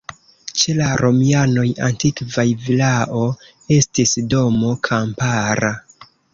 [0.61, 3.23] Ĉe la romianoj antikvaj vilao
[3.79, 5.75] estis domo kampara.